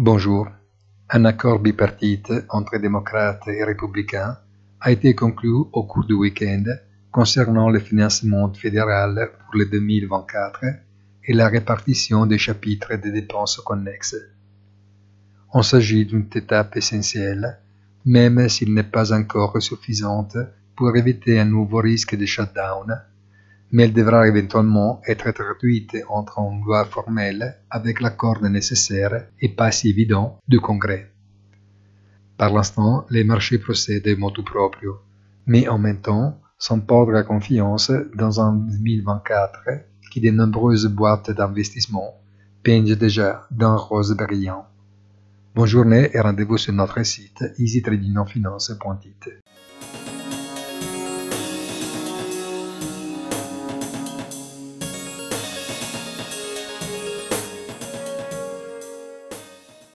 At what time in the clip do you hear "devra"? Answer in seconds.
23.92-24.26